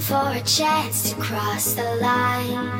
[0.00, 2.79] for a chance to cross the line.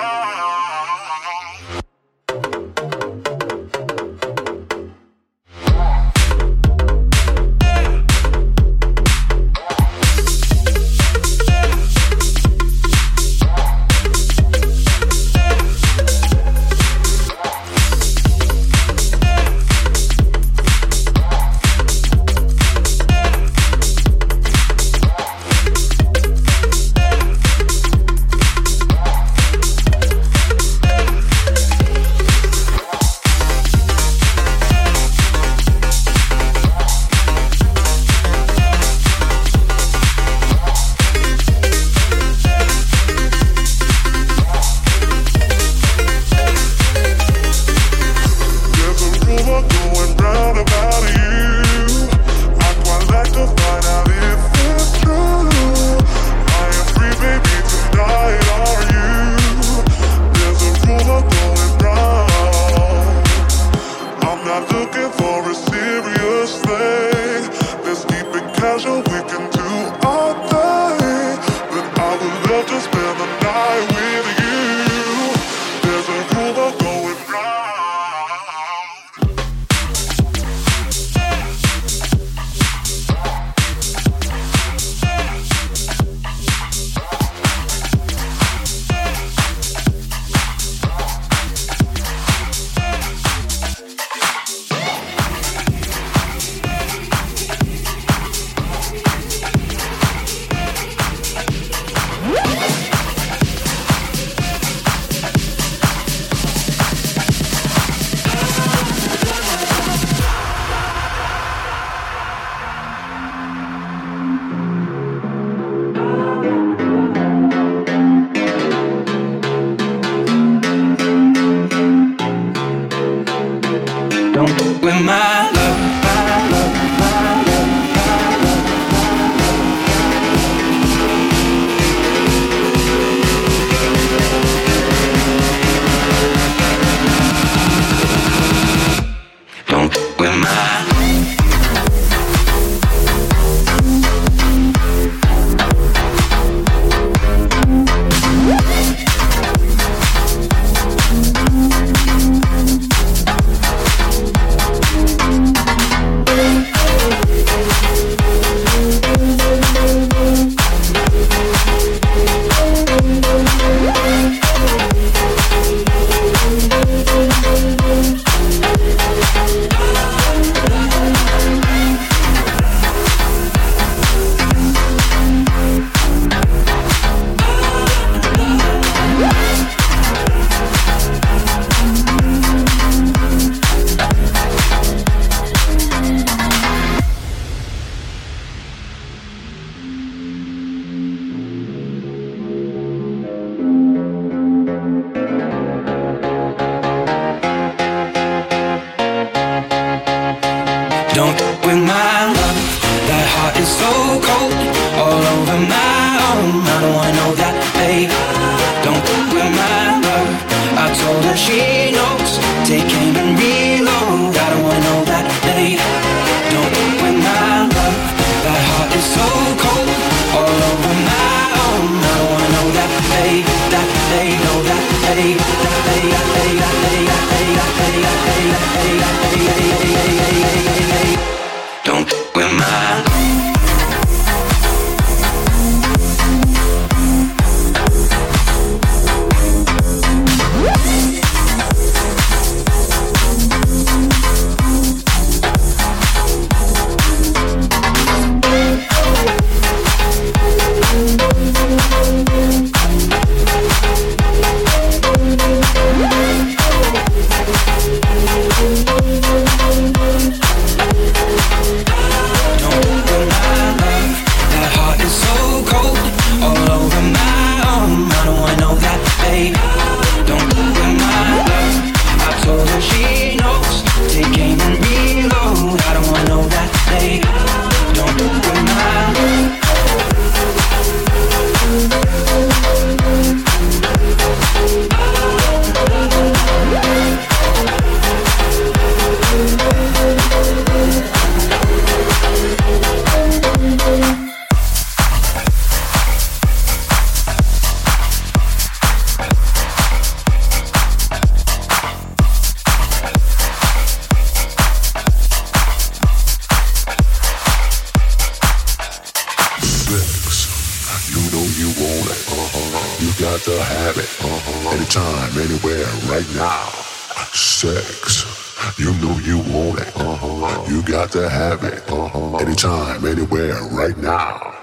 [320.91, 321.89] got to have it.
[321.89, 322.35] Uh-huh.
[322.37, 324.60] Anytime, anywhere, right now.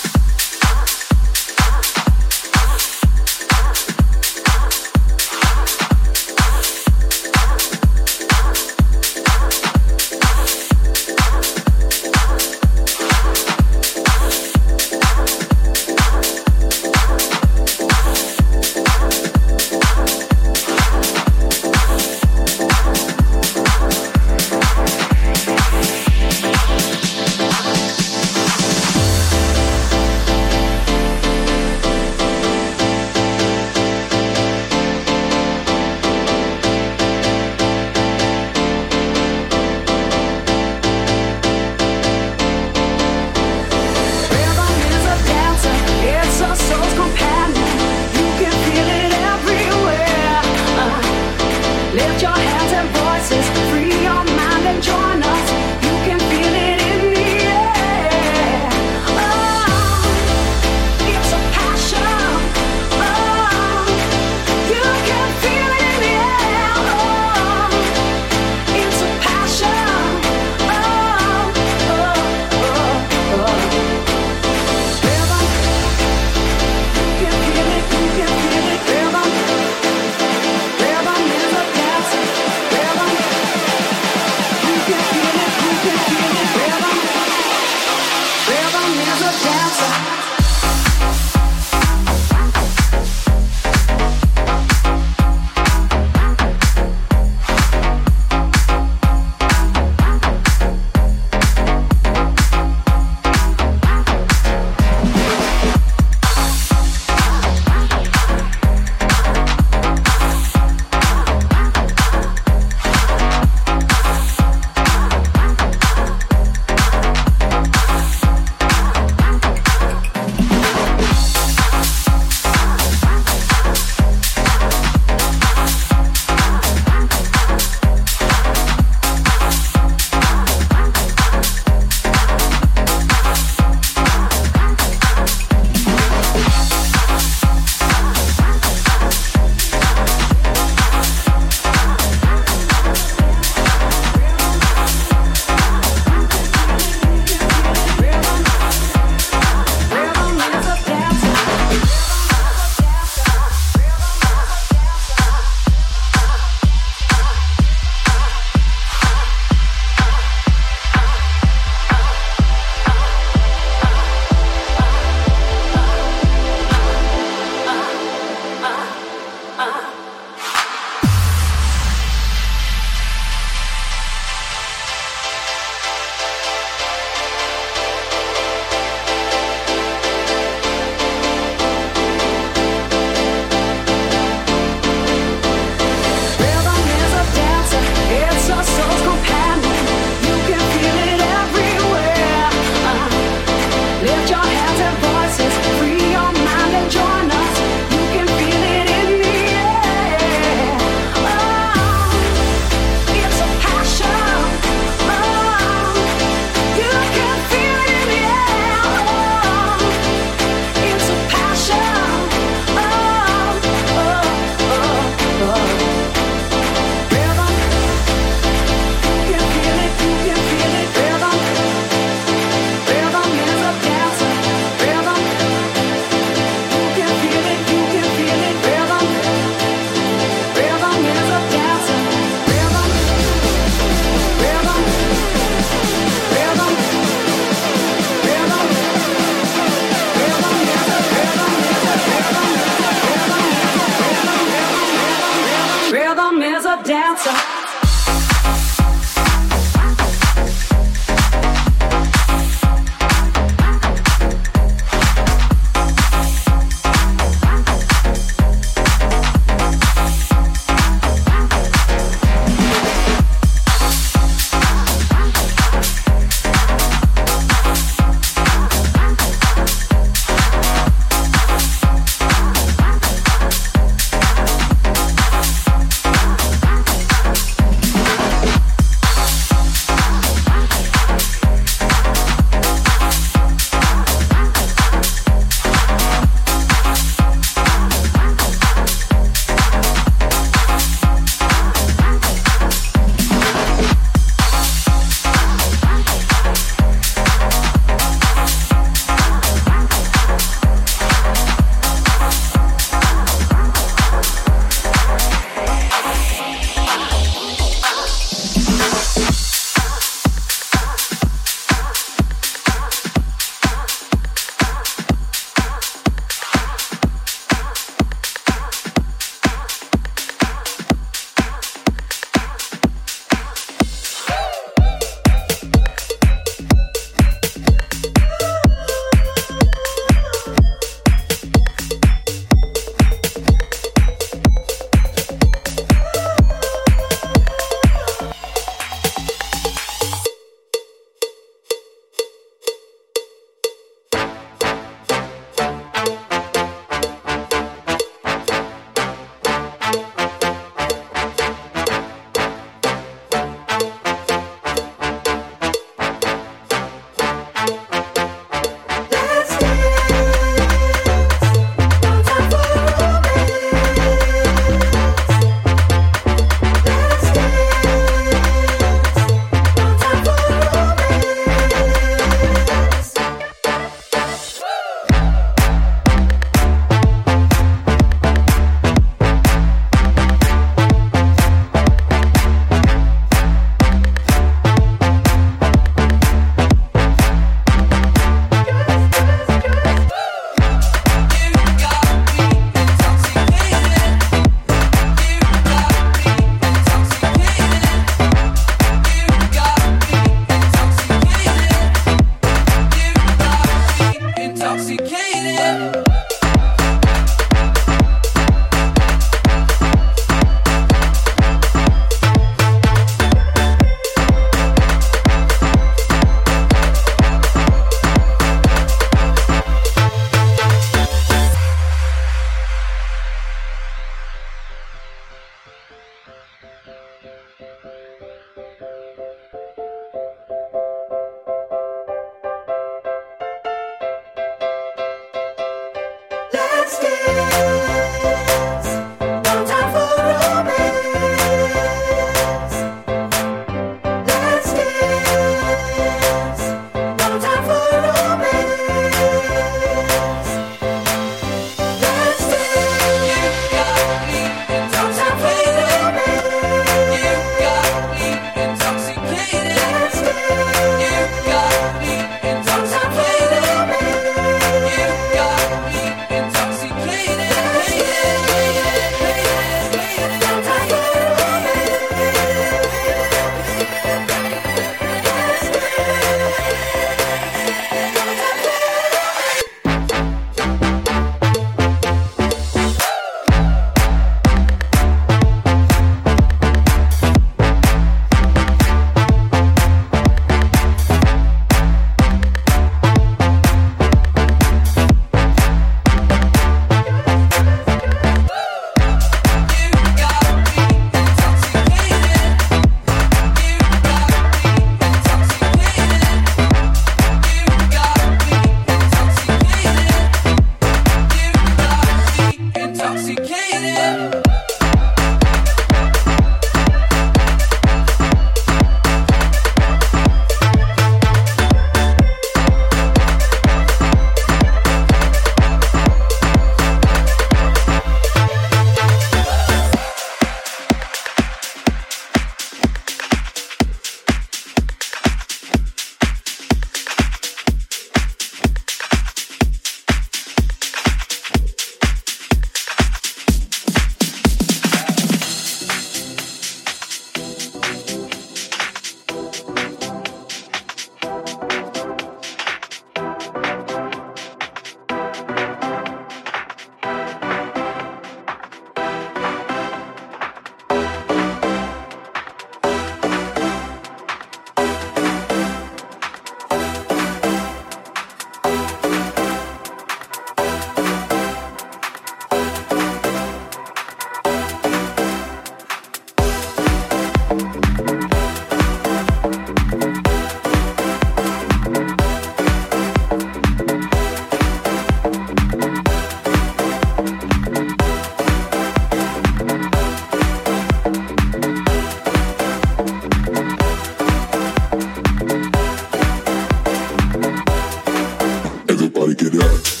[599.53, 600.00] Yeah.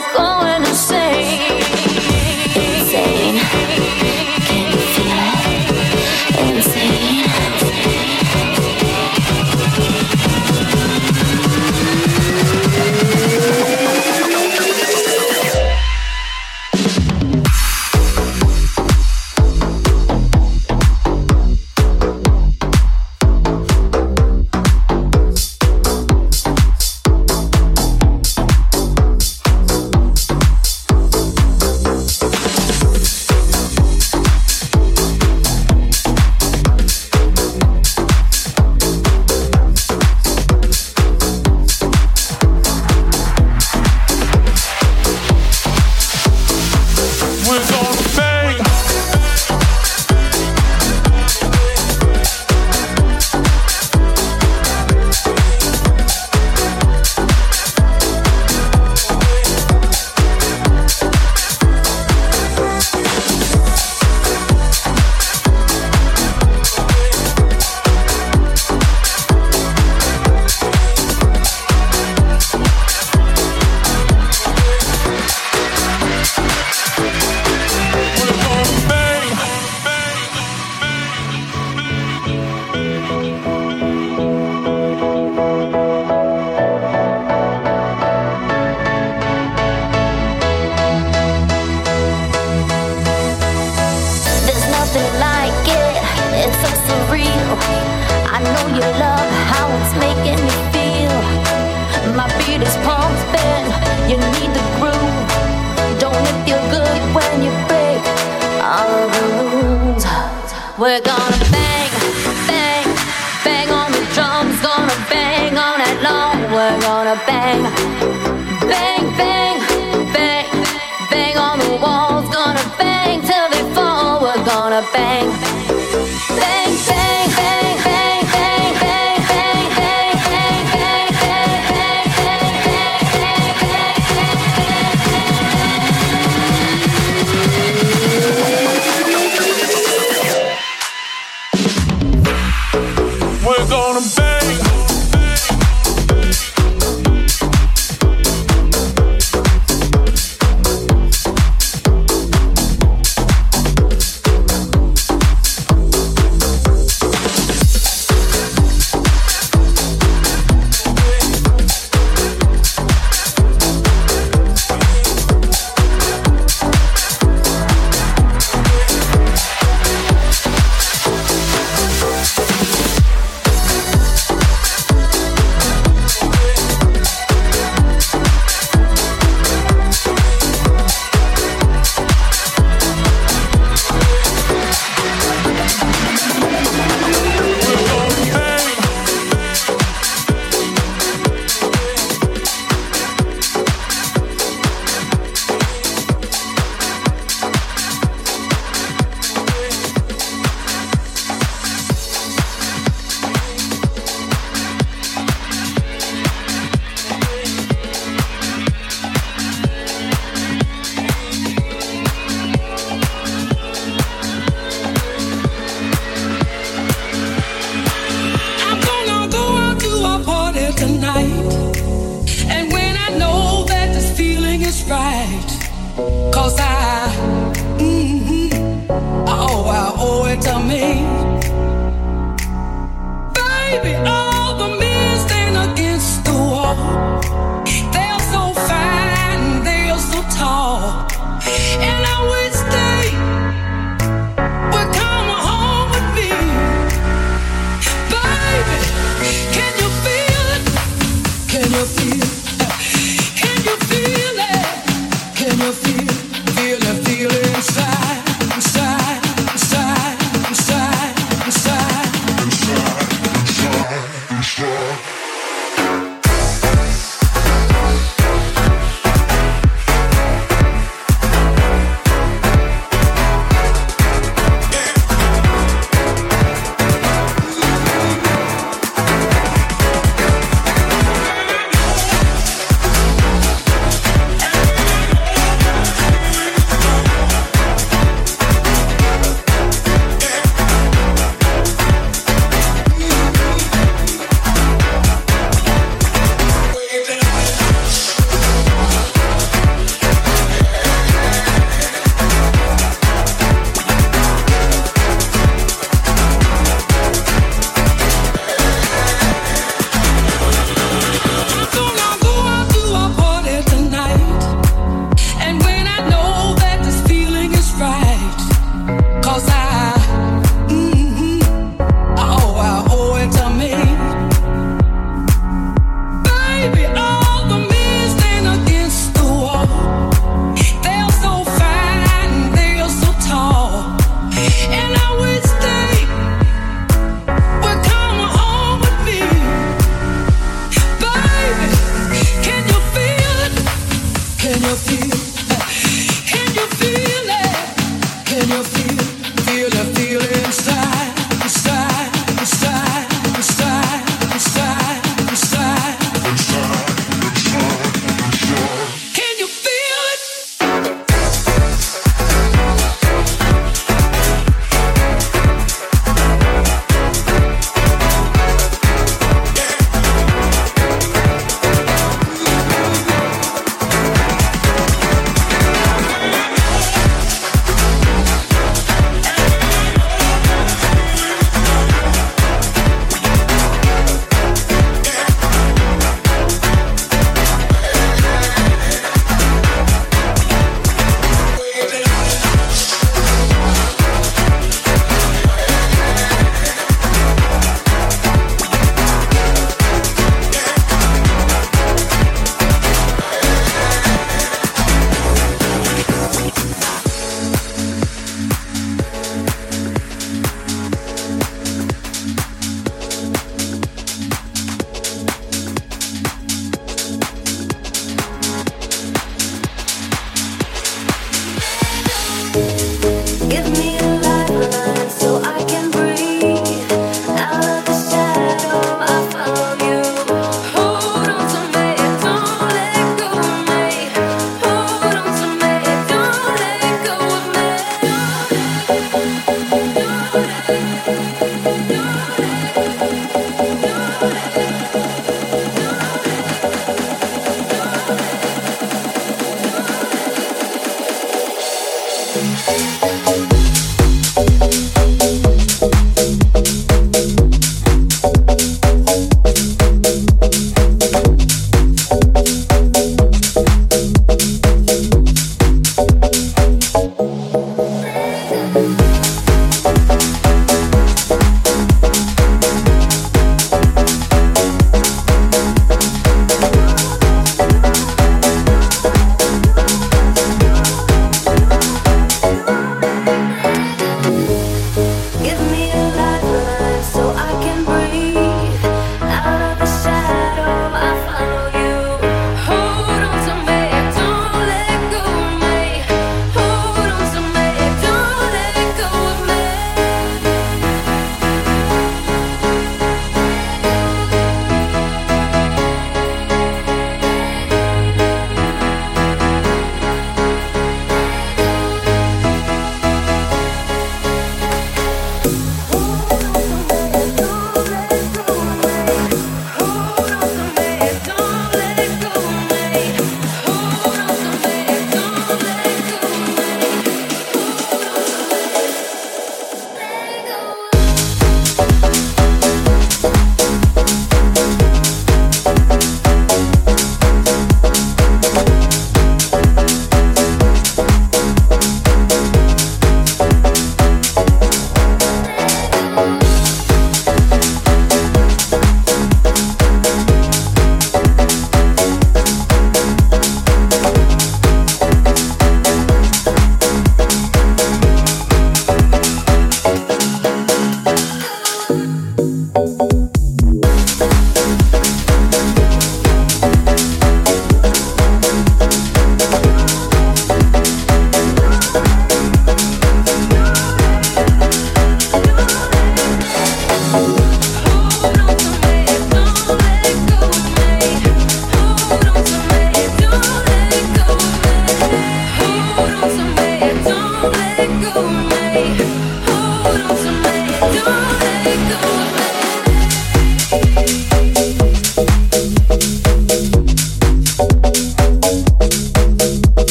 [0.00, 0.29] ojos.